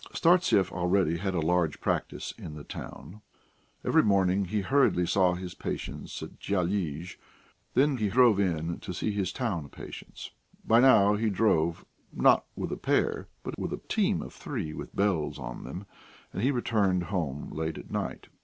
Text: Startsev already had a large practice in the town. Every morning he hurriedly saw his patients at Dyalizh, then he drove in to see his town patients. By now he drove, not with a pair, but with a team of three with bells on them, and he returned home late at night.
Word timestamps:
Startsev 0.15 0.71
already 0.71 1.17
had 1.17 1.35
a 1.35 1.39
large 1.41 1.79
practice 1.79 2.33
in 2.35 2.55
the 2.55 2.63
town. 2.63 3.21
Every 3.85 4.01
morning 4.01 4.45
he 4.45 4.61
hurriedly 4.61 5.05
saw 5.05 5.35
his 5.35 5.53
patients 5.53 6.23
at 6.23 6.39
Dyalizh, 6.39 7.17
then 7.75 7.97
he 7.97 8.09
drove 8.09 8.39
in 8.39 8.79
to 8.79 8.95
see 8.95 9.11
his 9.11 9.31
town 9.31 9.69
patients. 9.69 10.31
By 10.65 10.79
now 10.79 11.13
he 11.13 11.29
drove, 11.29 11.85
not 12.11 12.45
with 12.55 12.71
a 12.71 12.77
pair, 12.77 13.27
but 13.43 13.59
with 13.59 13.71
a 13.73 13.81
team 13.89 14.23
of 14.23 14.33
three 14.33 14.73
with 14.73 14.95
bells 14.95 15.37
on 15.37 15.65
them, 15.65 15.85
and 16.33 16.41
he 16.41 16.49
returned 16.49 17.03
home 17.13 17.51
late 17.51 17.77
at 17.77 17.91
night. 17.91 18.25